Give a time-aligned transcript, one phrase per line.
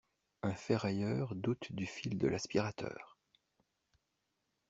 [0.41, 3.19] Un ferrailleur doute du fil de l'aspirateur!